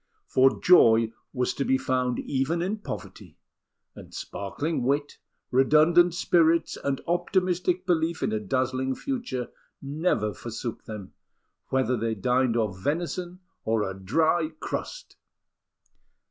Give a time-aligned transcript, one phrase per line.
[0.25, 3.37] For joy was to be found even in poverty;
[3.93, 5.19] and sparkling wit,
[5.51, 11.13] redundant spirits, and optimistic belief in a dazzling future never forsook them,
[11.67, 15.17] whether they dined off venison or a dry crust!